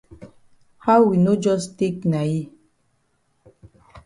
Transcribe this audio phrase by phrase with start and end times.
[0.85, 2.41] How we no jus take na yi?